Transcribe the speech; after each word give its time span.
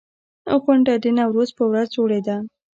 غونډه 0.61 0.93
د 1.03 1.05
نوروز 1.17 1.49
په 1.57 1.63
ورځ 1.71 1.87
جوړېده. 1.95 2.35